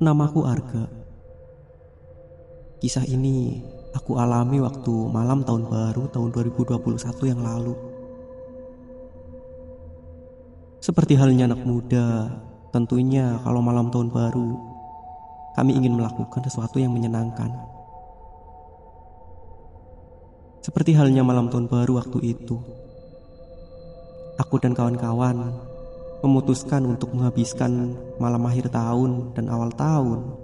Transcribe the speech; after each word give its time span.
Namaku 0.00 0.48
Arga. 0.48 0.88
Kisah 2.80 3.04
ini 3.04 3.60
aku 3.92 4.16
alami 4.16 4.56
waktu 4.56 5.12
malam 5.12 5.44
tahun 5.44 5.68
baru 5.68 6.08
tahun 6.08 6.32
2021 6.32 6.80
yang 7.28 7.44
lalu. 7.44 7.76
Seperti 10.80 11.20
halnya 11.20 11.52
anak 11.52 11.68
muda, 11.68 12.32
tentunya 12.72 13.44
kalau 13.44 13.60
malam 13.60 13.92
tahun 13.92 14.08
baru, 14.08 14.56
kami 15.60 15.76
ingin 15.76 15.92
melakukan 16.00 16.48
sesuatu 16.48 16.80
yang 16.80 16.96
menyenangkan. 16.96 17.52
Seperti 20.64 20.96
halnya 20.96 21.20
malam 21.20 21.52
tahun 21.52 21.68
baru 21.68 22.00
waktu 22.00 22.40
itu, 22.40 22.56
aku 24.40 24.64
dan 24.64 24.72
kawan-kawan 24.72 25.69
memutuskan 26.20 26.84
untuk 26.84 27.16
menghabiskan 27.16 27.96
malam 28.20 28.44
akhir 28.44 28.68
tahun 28.68 29.32
dan 29.32 29.48
awal 29.48 29.72
tahun 29.72 30.36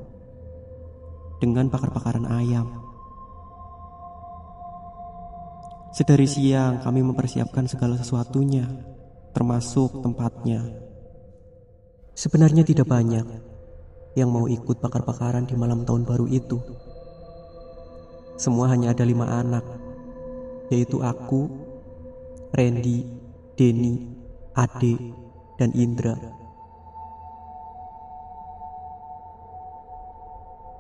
dengan 1.37 1.69
bakar-bakaran 1.69 2.25
ayam. 2.33 2.81
Sedari 5.93 6.29
siang 6.29 6.81
kami 6.85 7.01
mempersiapkan 7.01 7.65
segala 7.69 7.97
sesuatunya, 7.97 8.69
termasuk 9.33 10.05
tempatnya. 10.05 10.65
Sebenarnya 12.17 12.65
tidak 12.65 12.89
banyak 12.89 13.25
yang 14.17 14.29
mau 14.33 14.49
ikut 14.49 14.81
bakar-bakaran 14.81 15.45
di 15.45 15.57
malam 15.57 15.85
tahun 15.85 16.09
baru 16.09 16.29
itu. 16.29 16.61
Semua 18.37 18.69
hanya 18.73 18.93
ada 18.93 19.05
lima 19.05 19.29
anak, 19.41 19.65
yaitu 20.69 21.01
aku, 21.01 21.49
Randy, 22.53 23.05
Denny, 23.57 24.05
Ade, 24.53 25.26
dan 25.57 25.73
Indra. 25.73 26.17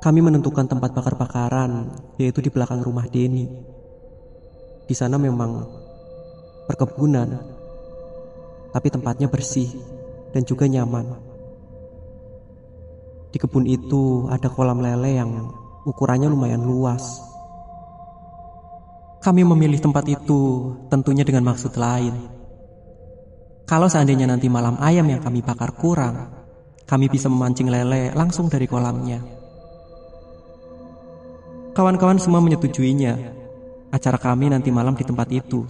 Kami 0.00 0.20
menentukan 0.22 0.70
tempat 0.70 0.94
bakar-bakaran, 0.94 1.90
yaitu 2.14 2.38
di 2.38 2.52
belakang 2.52 2.78
rumah 2.78 3.10
Denny. 3.10 3.50
Di 4.86 4.94
sana 4.94 5.18
memang 5.18 5.66
perkebunan, 6.70 7.26
tapi 8.70 8.86
tempatnya 8.86 9.26
bersih 9.26 9.66
dan 10.30 10.46
juga 10.46 10.70
nyaman. 10.70 11.10
Di 13.34 13.42
kebun 13.42 13.66
itu 13.66 14.30
ada 14.30 14.46
kolam 14.46 14.78
lele 14.78 15.10
yang 15.18 15.50
ukurannya 15.82 16.30
lumayan 16.30 16.62
luas. 16.62 17.18
Kami 19.26 19.42
memilih 19.42 19.82
tempat 19.82 20.06
itu 20.06 20.70
tentunya 20.86 21.26
dengan 21.26 21.50
maksud 21.50 21.74
lain 21.74 22.35
kalau 23.66 23.90
seandainya 23.90 24.30
nanti 24.30 24.46
malam 24.46 24.78
ayam 24.78 25.10
yang 25.10 25.18
kami 25.18 25.42
bakar 25.42 25.74
kurang, 25.74 26.30
kami 26.86 27.10
bisa 27.10 27.26
memancing 27.26 27.66
lele 27.66 28.14
langsung 28.14 28.46
dari 28.46 28.70
kolamnya. 28.70 29.18
Kawan-kawan 31.74 32.22
semua 32.22 32.38
menyetujuinya. 32.38 33.34
Acara 33.90 34.22
kami 34.22 34.54
nanti 34.54 34.70
malam 34.70 34.94
di 34.94 35.02
tempat 35.02 35.26
itu. 35.34 35.66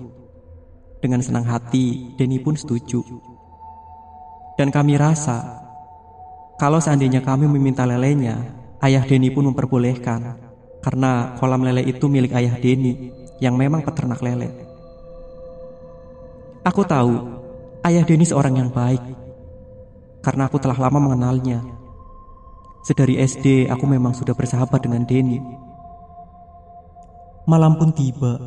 Dengan 1.01 1.25
senang 1.25 1.49
hati, 1.49 2.13
Denny 2.21 2.37
pun 2.37 2.53
setuju. 2.53 3.01
Dan 4.61 4.69
kami 4.69 5.01
rasa, 5.01 5.65
kalau 6.61 6.85
seandainya 6.85 7.25
kami 7.25 7.49
meminta 7.49 7.89
lelenya, 7.89 8.39
ayah 8.85 9.09
Denny 9.09 9.33
pun 9.33 9.49
memperbolehkan. 9.49 10.37
Karena 10.85 11.33
kolam 11.41 11.65
lele 11.65 11.81
itu 11.81 12.13
milik 12.13 12.37
ayah 12.37 12.61
Denny, 12.61 13.09
yang 13.41 13.57
memang 13.57 13.81
peternak 13.81 14.21
lele. 14.21 14.53
Aku 16.63 16.85
tahu 16.85 17.36
Ayah 17.87 18.03
Denny 18.03 18.27
seorang 18.27 18.59
yang 18.59 18.75
baik. 18.75 18.99
Karena 20.19 20.51
aku 20.51 20.59
telah 20.59 20.75
lama 20.75 20.99
mengenalnya. 20.99 21.63
Sedari 22.83 23.15
SD 23.23 23.71
aku 23.71 23.87
memang 23.87 24.11
sudah 24.11 24.35
bersahabat 24.35 24.83
dengan 24.83 25.07
Denny. 25.07 25.39
Malam 27.47 27.79
pun 27.79 27.95
tiba. 27.95 28.43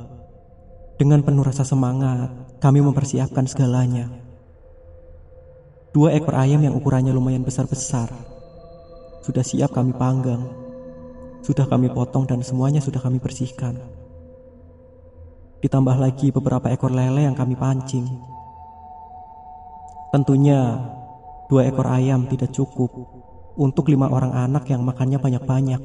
Dengan 0.99 1.23
penuh 1.23 1.47
rasa 1.47 1.63
semangat 1.63 2.27
Kami 2.59 2.83
mempersiapkan 2.83 3.47
segalanya. 3.47 4.11
Dua 5.95 6.11
ekor 6.11 6.35
ayam 6.35 6.59
yang 6.59 6.75
ukurannya 6.75 7.15
lumayan 7.15 7.47
besar-besar. 7.47 8.11
Sudah 9.23 9.47
siap 9.47 9.71
kami 9.71 9.95
panggang. 9.95 10.51
Sudah 11.47 11.63
kami 11.63 11.87
potong 11.87 12.27
dan 12.27 12.43
semuanya 12.43 12.83
sudah 12.83 12.99
kami 12.99 13.23
bersihkan. 13.23 13.79
Ditambah 15.63 15.95
lagi 15.95 16.27
beberapa 16.35 16.67
ekor 16.67 16.91
lele 16.91 17.23
yang 17.23 17.39
kami 17.39 17.55
pancing 17.55 18.35
Tentunya 20.09 20.89
dua 21.49 21.69
ekor 21.69 21.85
ayam 21.85 22.25
tidak 22.25 22.49
cukup 22.49 22.89
untuk 23.59 23.93
lima 23.93 24.09
orang 24.09 24.33
anak 24.33 24.65
yang 24.69 24.81
makannya 24.81 25.21
banyak-banyak. 25.21 25.81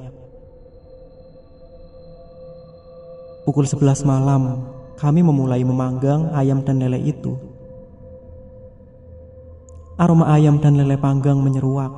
Pukul 3.45 3.69
11 3.69 4.09
malam, 4.09 4.65
kami 4.97 5.21
memulai 5.21 5.61
memanggang 5.61 6.33
ayam 6.33 6.65
dan 6.65 6.81
lele 6.81 6.97
itu. 7.05 7.37
Aroma 10.01 10.33
ayam 10.33 10.57
dan 10.57 10.81
lele 10.81 10.97
panggang 10.97 11.37
menyeruak, 11.45 11.93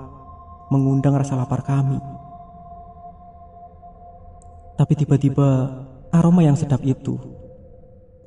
mengundang 0.75 1.15
rasa 1.15 1.38
lapar 1.38 1.62
kami. 1.62 2.03
Tapi 4.76 4.92
tiba-tiba 4.98 5.70
aroma 6.10 6.42
yang 6.42 6.59
sedap 6.59 6.82
itu 6.82 7.16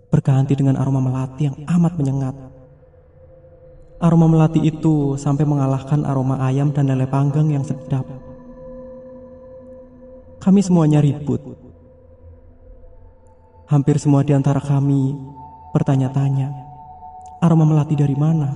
berganti 0.09 0.57
dengan 0.57 0.81
aroma 0.81 0.97
melati 0.97 1.51
yang 1.51 1.57
amat 1.69 1.93
menyengat. 1.99 2.48
Aroma 3.99 4.31
melati 4.31 4.63
itu 4.63 5.19
sampai 5.19 5.43
mengalahkan 5.43 6.07
aroma 6.07 6.39
ayam 6.39 6.71
dan 6.71 6.87
lele 6.87 7.03
panggang 7.03 7.51
yang 7.51 7.67
sedap. 7.67 8.07
Kami 10.39 10.63
semuanya 10.63 11.03
ribut. 11.03 11.43
Hampir 13.67 13.99
semua 13.99 14.23
di 14.23 14.31
antara 14.31 14.63
kami 14.63 15.19
bertanya-tanya, 15.75 16.47
aroma 17.43 17.67
melati 17.67 17.99
dari 17.99 18.15
mana? 18.15 18.55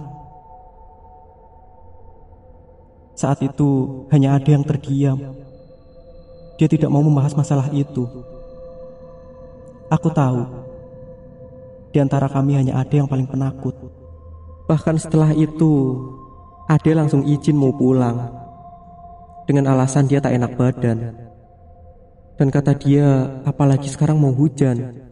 Saat 3.19 3.43
itu 3.43 4.03
hanya 4.15 4.39
ada 4.39 4.47
yang 4.47 4.63
terdiam. 4.63 5.19
Dia 6.55 6.71
tidak 6.71 6.87
mau 6.87 7.03
membahas 7.03 7.35
masalah 7.35 7.67
itu. 7.75 8.07
Aku 9.91 10.07
tahu, 10.07 10.47
di 11.91 11.99
antara 11.99 12.31
kami 12.31 12.55
hanya 12.55 12.79
ada 12.79 12.95
yang 12.95 13.11
paling 13.11 13.27
penakut. 13.27 14.02
Bahkan 14.63 14.95
setelah 14.95 15.35
itu, 15.35 15.99
Ade 16.71 16.95
langsung 16.95 17.27
izin 17.27 17.59
mau 17.59 17.75
pulang. 17.75 18.31
Dengan 19.43 19.75
alasan 19.75 20.07
dia 20.07 20.23
tak 20.23 20.31
enak 20.39 20.55
badan. 20.55 21.11
Dan 22.39 22.47
kata 22.47 22.71
dia, 22.79 23.39
apalagi 23.43 23.91
sekarang 23.91 24.15
mau 24.15 24.31
hujan. 24.31 25.03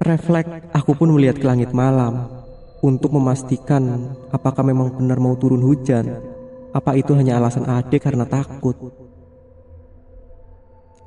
Refleks, 0.00 0.70
aku 0.72 0.96
pun 0.96 1.12
melihat 1.12 1.36
ke 1.36 1.44
langit 1.44 1.74
malam 1.76 2.30
untuk 2.80 3.12
memastikan 3.12 4.16
apakah 4.32 4.64
memang 4.64 4.96
benar 4.96 5.20
mau 5.20 5.36
turun 5.36 5.60
hujan. 5.60 6.22
Apa 6.72 6.96
itu 6.96 7.12
hanya 7.18 7.36
alasan 7.36 7.66
Ade 7.66 7.98
karena 8.00 8.24
takut. 8.24 8.78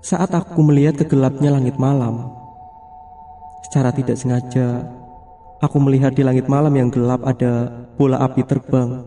Saat 0.04 0.36
aku 0.36 0.60
melihat 0.60 1.00
kegelapnya 1.00 1.56
langit 1.56 1.80
malam, 1.80 2.28
secara 3.66 3.96
tidak 3.96 4.20
sengaja 4.20 4.84
Aku 5.64 5.80
melihat 5.80 6.12
di 6.12 6.28
langit 6.28 6.52
malam 6.52 6.76
yang 6.76 6.92
gelap 6.92 7.24
ada 7.24 7.72
bola 7.96 8.20
api 8.20 8.44
terbang. 8.44 9.00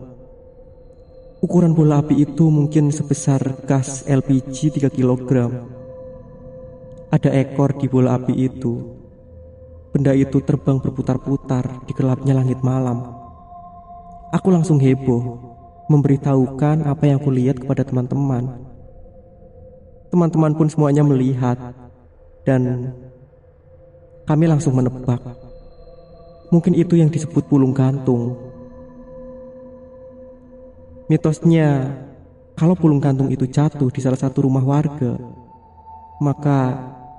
Ukuran 1.37 1.77
bola 1.77 2.01
api 2.01 2.17
itu 2.17 2.49
mungkin 2.49 2.89
sebesar 2.89 3.61
gas 3.69 4.01
LPG 4.09 4.81
3 4.81 4.89
kg. 4.89 5.53
Ada 7.13 7.29
ekor 7.45 7.77
di 7.77 7.85
bola 7.85 8.17
api 8.17 8.33
itu. 8.33 8.73
Benda 9.93 10.17
itu 10.17 10.41
terbang 10.41 10.81
berputar-putar 10.81 11.85
di 11.85 11.93
gelapnya 11.93 12.33
langit 12.33 12.57
malam. 12.65 13.05
Aku 14.33 14.49
langsung 14.49 14.81
heboh, 14.81 15.37
memberitahukan 15.93 16.89
apa 16.89 17.03
yang 17.05 17.21
aku 17.21 17.37
lihat 17.37 17.61
kepada 17.61 17.85
teman-teman. 17.85 18.65
Teman-teman 20.09 20.57
pun 20.57 20.73
semuanya 20.73 21.05
melihat, 21.05 21.77
dan 22.49 22.97
kami 24.25 24.49
langsung 24.49 24.73
menebak 24.73 25.21
Mungkin 26.47 26.79
itu 26.79 26.95
yang 26.95 27.11
disebut 27.11 27.43
pulung 27.51 27.75
gantung. 27.75 28.39
Mitosnya, 31.11 31.91
kalau 32.55 32.75
pulung 32.75 33.03
gantung 33.03 33.27
itu 33.31 33.47
jatuh 33.47 33.91
di 33.91 33.99
salah 33.99 34.19
satu 34.19 34.47
rumah 34.47 34.63
warga, 34.63 35.19
maka 36.23 36.59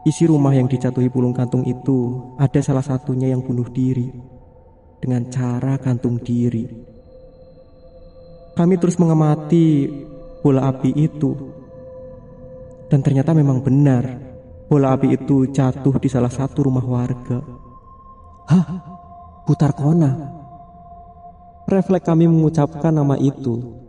isi 0.09 0.25
rumah 0.25 0.57
yang 0.57 0.65
dijatuhi 0.65 1.13
pulung 1.13 1.37
gantung 1.37 1.65
itu 1.69 2.25
ada 2.41 2.61
salah 2.65 2.85
satunya 2.85 3.33
yang 3.33 3.45
bunuh 3.45 3.69
diri 3.69 4.09
dengan 5.01 5.29
cara 5.29 5.77
gantung 5.77 6.17
diri. 6.21 6.65
Kami 8.57 8.75
terus 8.81 8.99
mengamati 8.99 9.87
bola 10.43 10.73
api 10.73 10.91
itu, 10.97 11.31
dan 12.89 13.05
ternyata 13.05 13.37
memang 13.37 13.61
benar 13.63 14.05
bola 14.69 14.97
api 14.97 15.17
itu 15.17 15.49
jatuh 15.49 15.97
di 16.01 16.09
salah 16.13 16.33
satu 16.33 16.67
rumah 16.67 16.85
warga. 16.85 17.41
Hah? 18.49 18.69
Putar 19.49 19.73
Kona. 19.73 20.13
Refleks 21.65 22.05
kami 22.05 22.29
mengucapkan 22.29 22.93
nama 22.93 23.17
itu. 23.17 23.81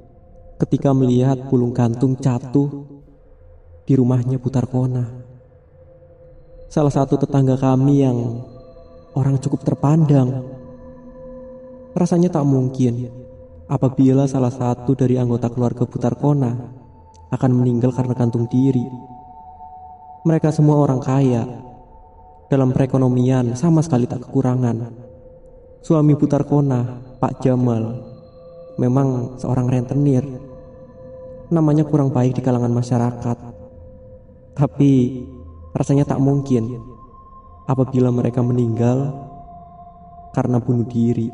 ketika 0.55 0.95
melihat 0.95 1.51
pulung 1.51 1.75
gantung 1.75 2.15
jatuh 2.15 2.87
di 3.83 3.91
rumahnya 3.99 4.39
Putar 4.39 4.71
Kona. 4.71 5.03
Salah 6.71 6.95
satu 6.95 7.19
tetangga 7.19 7.59
kami 7.59 8.07
yang 8.07 8.39
orang 9.19 9.35
cukup 9.43 9.67
terpandang. 9.67 10.47
Rasanya 11.91 12.31
tak 12.31 12.47
mungkin 12.47 13.11
apabila 13.67 14.31
salah 14.31 14.55
satu 14.55 14.95
dari 14.95 15.19
anggota 15.19 15.51
keluarga 15.51 15.83
Putar 15.83 16.15
Kona 16.15 16.55
akan 17.35 17.51
meninggal 17.51 17.91
karena 17.91 18.15
gantung 18.15 18.47
diri. 18.47 18.87
Mereka 20.23 20.55
semua 20.55 20.79
orang 20.79 21.03
kaya. 21.03 21.43
Dalam 22.47 22.71
perekonomian 22.71 23.59
sama 23.59 23.83
sekali 23.83 24.07
tak 24.07 24.23
kekurangan. 24.23 25.08
Suami 25.79 26.11
Putar 26.19 26.43
Kona, 26.43 26.83
Pak 27.23 27.39
Jamal, 27.39 28.03
memang 28.75 29.39
seorang 29.39 29.71
rentenir. 29.71 30.27
Namanya 31.47 31.87
kurang 31.87 32.11
baik 32.11 32.35
di 32.35 32.41
kalangan 32.43 32.75
masyarakat. 32.75 33.37
Tapi 34.59 34.91
rasanya 35.71 36.03
tak 36.03 36.19
mungkin 36.19 36.83
apabila 37.63 38.11
mereka 38.11 38.43
meninggal 38.43 39.07
karena 40.35 40.59
bunuh 40.59 40.83
diri. 40.83 41.31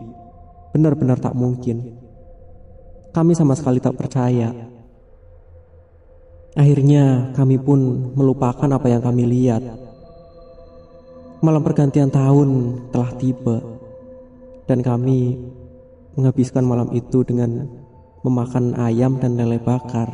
Benar-benar 0.69 1.17
tak 1.17 1.33
mungkin. 1.33 1.97
Kami 3.09 3.33
sama 3.33 3.57
sekali 3.57 3.81
tak 3.81 3.97
percaya. 3.97 4.53
Akhirnya 6.53 7.33
kami 7.33 7.57
pun 7.57 8.13
melupakan 8.13 8.69
apa 8.69 8.87
yang 8.93 9.01
kami 9.01 9.25
lihat. 9.25 9.65
Malam 11.41 11.65
pergantian 11.65 12.13
tahun 12.13 12.79
telah 12.93 13.11
tiba 13.17 13.74
dan 14.65 14.81
kami 14.81 15.37
menghabiskan 16.17 16.65
malam 16.65 16.89
itu 16.93 17.21
dengan 17.21 17.69
memakan 18.25 18.73
ayam 18.81 19.21
dan 19.21 19.37
lele 19.37 19.61
bakar. 19.61 20.09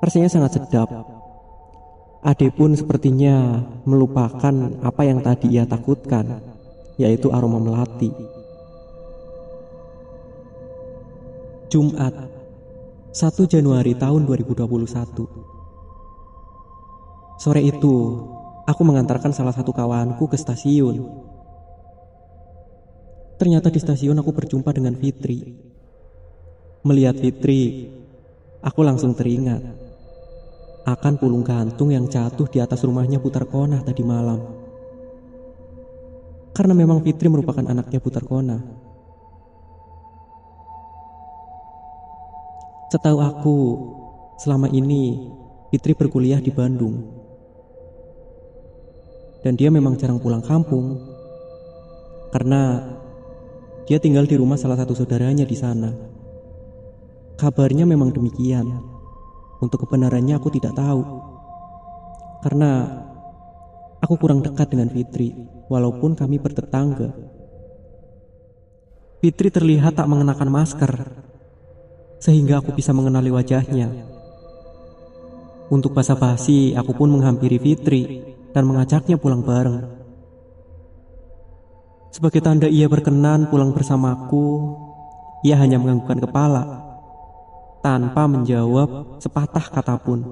Rasanya 0.00 0.32
sangat 0.32 0.56
sedap. 0.56 0.88
Ade 2.20 2.52
pun 2.52 2.72
sepertinya 2.76 3.64
melupakan 3.84 4.52
apa 4.80 5.02
yang 5.04 5.20
tadi 5.24 5.56
ia 5.56 5.64
takutkan, 5.68 6.40
yaitu 6.96 7.32
aroma 7.32 7.60
melati. 7.60 8.12
Jumat 11.70 12.12
1 13.14 13.46
Januari 13.46 13.94
tahun 13.94 14.26
2021 14.26 14.66
Sore 17.40 17.62
itu, 17.64 17.94
aku 18.68 18.82
mengantarkan 18.84 19.32
salah 19.32 19.56
satu 19.56 19.72
kawanku 19.72 20.28
ke 20.28 20.36
stasiun. 20.36 21.29
Ternyata 23.40 23.72
di 23.72 23.80
stasiun 23.80 24.20
aku 24.20 24.36
berjumpa 24.36 24.68
dengan 24.76 24.92
Fitri. 25.00 25.40
Melihat 26.84 27.16
Fitri, 27.16 27.88
aku 28.60 28.84
langsung 28.84 29.16
teringat 29.16 29.64
akan 30.84 31.16
pulung 31.16 31.40
gantung 31.40 31.88
yang 31.88 32.04
jatuh 32.04 32.44
di 32.52 32.60
atas 32.60 32.84
rumahnya 32.84 33.16
Putar 33.16 33.48
Kona 33.48 33.80
tadi 33.80 34.04
malam. 34.04 34.44
Karena 36.52 36.76
memang 36.76 37.00
Fitri 37.00 37.32
merupakan 37.32 37.64
anaknya 37.64 37.96
Putar 37.96 38.28
Kona. 38.28 38.60
Setahu 42.92 43.18
aku, 43.24 43.58
selama 44.36 44.68
ini 44.68 45.32
Fitri 45.72 45.96
berkuliah 45.96 46.44
di 46.44 46.52
Bandung. 46.52 47.08
Dan 49.40 49.56
dia 49.56 49.72
memang 49.72 49.96
jarang 49.96 50.20
pulang 50.20 50.44
kampung. 50.44 51.00
Karena 52.34 52.99
dia 53.90 53.98
tinggal 53.98 54.22
di 54.22 54.38
rumah 54.38 54.54
salah 54.54 54.78
satu 54.78 54.94
saudaranya 54.94 55.42
di 55.42 55.58
sana. 55.58 55.90
Kabarnya 57.34 57.82
memang 57.90 58.14
demikian. 58.14 58.70
Untuk 59.58 59.82
kebenarannya 59.82 60.38
aku 60.38 60.46
tidak 60.54 60.78
tahu. 60.78 61.02
Karena 62.46 62.86
aku 63.98 64.14
kurang 64.14 64.46
dekat 64.46 64.70
dengan 64.70 64.94
Fitri, 64.94 65.34
walaupun 65.66 66.14
kami 66.14 66.38
bertetangga. 66.38 67.10
Fitri 69.18 69.50
terlihat 69.50 69.98
tak 69.98 70.06
mengenakan 70.06 70.54
masker 70.54 70.92
sehingga 72.22 72.62
aku 72.62 72.70
bisa 72.70 72.94
mengenali 72.94 73.34
wajahnya. 73.34 73.90
Untuk 75.66 75.98
basa-basi, 75.98 76.78
aku 76.78 76.94
pun 76.94 77.10
menghampiri 77.10 77.58
Fitri 77.58 78.22
dan 78.54 78.70
mengajaknya 78.70 79.18
pulang 79.18 79.42
bareng. 79.42 79.99
Sebagai 82.10 82.42
tanda 82.42 82.66
ia 82.66 82.90
berkenan 82.90 83.46
pulang 83.46 83.70
bersamaku, 83.70 84.74
ia 85.46 85.54
hanya 85.54 85.78
menganggukkan 85.78 86.26
kepala 86.26 86.62
tanpa 87.86 88.26
menjawab 88.26 89.22
sepatah 89.22 89.62
kata 89.70 89.94
pun. 90.02 90.26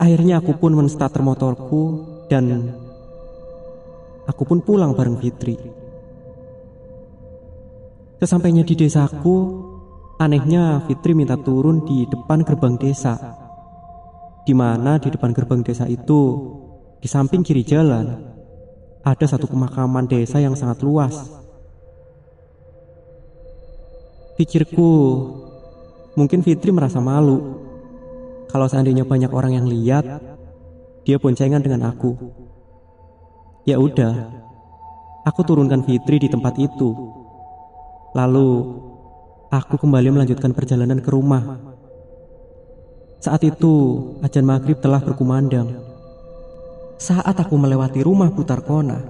Akhirnya 0.00 0.40
aku 0.40 0.56
pun 0.56 0.72
menstarter 0.72 1.20
motorku 1.20 2.08
dan 2.26 2.72
aku 4.24 4.42
pun 4.48 4.64
pulang 4.64 4.96
bareng 4.96 5.20
Fitri. 5.20 5.60
Sesampainya 8.16 8.64
di 8.64 8.74
desaku, 8.74 9.68
Anehnya 10.16 10.80
Fitri 10.88 11.12
minta 11.12 11.36
turun 11.36 11.84
di 11.84 12.08
depan 12.08 12.46
gerbang 12.46 12.80
desa. 12.80 13.18
Di 14.42 14.56
mana 14.56 14.96
di 14.96 15.12
depan 15.12 15.36
gerbang 15.36 15.60
desa 15.60 15.84
itu, 15.84 16.22
di 16.98 17.06
samping 17.10 17.42
kiri 17.42 17.66
jalan, 17.66 18.31
ada 19.02 19.26
satu 19.26 19.50
pemakaman 19.50 20.06
desa 20.06 20.38
yang 20.38 20.54
sangat 20.54 20.82
luas. 20.86 21.14
Pikirku, 24.38 24.90
mungkin 26.14 26.40
Fitri 26.40 26.70
merasa 26.70 27.02
malu. 27.02 27.58
Kalau 28.50 28.66
seandainya 28.70 29.02
banyak 29.02 29.30
orang 29.34 29.58
yang 29.58 29.66
lihat, 29.66 30.06
dia 31.02 31.18
boncengan 31.18 31.60
dengan 31.60 31.90
aku. 31.90 32.14
Ya 33.68 33.78
udah, 33.78 34.30
aku 35.26 35.40
turunkan 35.46 35.82
Fitri 35.84 36.22
di 36.22 36.28
tempat 36.30 36.58
itu. 36.58 36.94
Lalu 38.12 38.50
Aku 39.52 39.76
kembali 39.76 40.16
melanjutkan 40.16 40.56
perjalanan 40.56 40.96
ke 41.04 41.12
rumah. 41.12 41.60
Saat 43.20 43.44
itu, 43.44 44.00
ajan 44.24 44.48
maghrib 44.48 44.80
telah 44.80 44.96
berkumandang. 45.04 45.91
Saat 47.02 47.34
aku 47.34 47.58
melewati 47.58 47.98
rumah 47.98 48.30
putar 48.30 48.62
kona, 48.62 49.02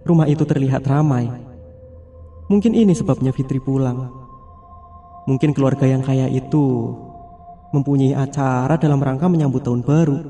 rumah 0.00 0.24
itu 0.24 0.48
terlihat 0.48 0.80
ramai. 0.88 1.28
Mungkin 2.48 2.72
ini 2.72 2.96
sebabnya 2.96 3.36
Fitri 3.36 3.60
pulang. 3.60 4.08
Mungkin 5.28 5.52
keluarga 5.52 5.84
yang 5.84 6.00
kaya 6.00 6.24
itu 6.32 6.88
mempunyai 7.76 8.16
acara 8.16 8.80
dalam 8.80 8.96
rangka 8.96 9.28
menyambut 9.28 9.60
tahun 9.60 9.84
baru. 9.84 10.24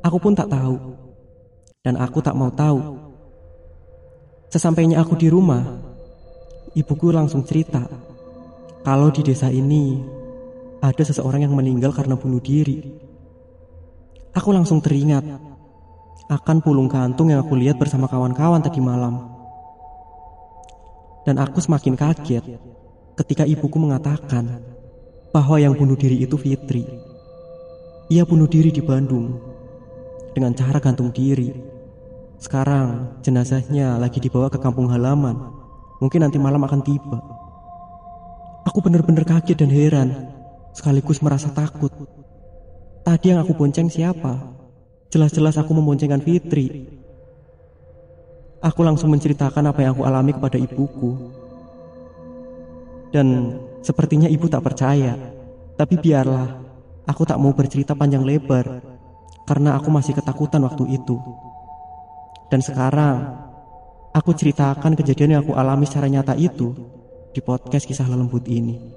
Aku 0.00 0.16
pun 0.16 0.32
tak 0.32 0.48
tahu. 0.48 0.96
Dan 1.84 2.00
aku 2.00 2.24
tak 2.24 2.32
mau 2.32 2.48
tahu. 2.48 2.96
Sesampainya 4.48 5.04
aku 5.04 5.20
di 5.20 5.28
rumah, 5.28 5.68
ibuku 6.72 7.12
langsung 7.12 7.44
cerita 7.44 7.84
kalau 8.80 9.12
di 9.12 9.20
desa 9.20 9.52
ini 9.52 10.00
ada 10.80 11.04
seseorang 11.04 11.44
yang 11.44 11.52
meninggal 11.52 11.92
karena 11.92 12.16
bunuh 12.16 12.40
diri. 12.40 12.80
Aku 14.32 14.48
langsung 14.48 14.80
teringat 14.80 15.52
akan 16.28 16.64
pulung 16.64 16.88
gantung 16.88 17.28
yang 17.28 17.44
aku 17.44 17.52
lihat 17.52 17.76
bersama 17.76 18.08
kawan-kawan 18.08 18.64
tadi 18.64 18.80
malam. 18.80 19.28
Dan 21.24 21.40
aku 21.40 21.60
semakin 21.60 21.96
kaget 21.96 22.44
ketika 23.16 23.44
ibuku 23.44 23.76
mengatakan 23.76 24.60
bahwa 25.32 25.56
yang 25.58 25.74
bunuh 25.76 25.96
diri 25.96 26.20
itu 26.24 26.36
Fitri. 26.36 26.84
Ia 28.12 28.28
bunuh 28.28 28.46
diri 28.46 28.68
di 28.68 28.84
Bandung 28.84 29.40
dengan 30.36 30.52
cara 30.52 30.78
gantung 30.78 31.10
diri. 31.10 31.52
Sekarang 32.36 33.20
jenazahnya 33.24 33.96
lagi 33.96 34.20
dibawa 34.20 34.52
ke 34.52 34.60
kampung 34.60 34.92
halaman. 34.92 35.34
Mungkin 35.98 36.20
nanti 36.22 36.36
malam 36.36 36.60
akan 36.60 36.80
tiba. 36.84 37.18
Aku 38.68 38.84
benar-benar 38.84 39.24
kaget 39.24 39.56
dan 39.56 39.72
heran, 39.72 40.08
sekaligus 40.76 41.24
merasa 41.24 41.48
takut. 41.52 41.92
Tadi 43.04 43.32
yang 43.32 43.40
aku 43.40 43.56
bonceng 43.56 43.88
siapa? 43.88 44.53
Jelas-jelas 45.14 45.54
aku 45.54 45.78
memboncengkan 45.78 46.18
Fitri. 46.18 46.90
Aku 48.58 48.82
langsung 48.82 49.14
menceritakan 49.14 49.70
apa 49.70 49.86
yang 49.86 49.94
aku 49.94 50.02
alami 50.02 50.34
kepada 50.34 50.58
ibuku. 50.58 51.30
Dan 53.14 53.54
sepertinya 53.78 54.26
ibu 54.26 54.50
tak 54.50 54.66
percaya. 54.66 55.14
Tapi 55.78 56.02
biarlah, 56.02 56.58
aku 57.06 57.22
tak 57.22 57.38
mau 57.38 57.54
bercerita 57.54 57.94
panjang 57.94 58.26
lebar 58.26 58.82
karena 59.46 59.78
aku 59.78 59.86
masih 59.94 60.18
ketakutan 60.18 60.66
waktu 60.66 60.98
itu. 60.98 61.14
Dan 62.50 62.58
sekarang, 62.58 63.38
aku 64.10 64.34
ceritakan 64.34 64.98
kejadian 64.98 65.38
yang 65.38 65.40
aku 65.46 65.54
alami 65.54 65.86
secara 65.86 66.10
nyata 66.10 66.34
itu 66.34 66.74
di 67.30 67.38
podcast 67.38 67.86
kisah 67.86 68.10
lembut 68.10 68.50
ini. 68.50 68.93